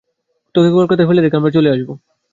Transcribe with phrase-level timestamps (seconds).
[0.55, 1.89] তোকে কলকাতায় ফেলে রেখে আমরা চলে আসব।